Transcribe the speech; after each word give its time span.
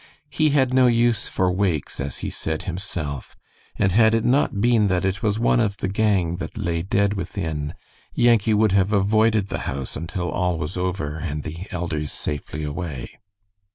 He 0.31 0.49
had 0.49 0.73
"no 0.73 0.87
use 0.87 1.27
for 1.27 1.51
wakes," 1.51 1.99
as 2.01 2.17
he 2.25 2.31
said 2.31 2.63
himself, 2.63 3.35
and 3.75 3.91
had 3.91 4.15
it 4.15 4.25
not 4.25 4.59
been 4.59 4.87
that 4.87 5.05
it 5.05 5.21
was 5.21 5.37
one 5.37 5.59
of 5.59 5.77
the 5.77 5.87
gang 5.87 6.37
that 6.37 6.57
lay 6.57 6.81
dead 6.81 7.13
within, 7.13 7.75
Yankee 8.15 8.55
would 8.55 8.71
have 8.71 8.91
avoided 8.91 9.49
the 9.49 9.59
house 9.69 9.95
until 9.95 10.31
all 10.31 10.57
was 10.57 10.75
over 10.75 11.17
and 11.17 11.43
the 11.43 11.67
elders 11.69 12.11
safely 12.11 12.63
away. 12.63 13.19